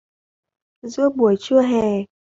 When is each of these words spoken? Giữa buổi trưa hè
Giữa 0.81 1.09
buổi 1.09 1.35
trưa 1.39 1.61
hè 1.61 2.05